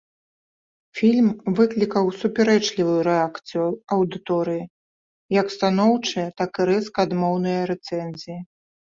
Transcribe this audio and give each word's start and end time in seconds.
Фільм 0.99 1.25
выклікаў 1.57 2.05
супярэчлівую 2.21 2.95
рэакцыю 3.07 3.65
аўдыторыі, 3.95 4.63
як 5.39 5.47
станоўчыя, 5.57 6.27
так 6.41 6.51
і 6.63 6.67
рэзка 6.71 6.99
адмоўныя 7.09 7.61
рэцэнзіі. 7.73 8.39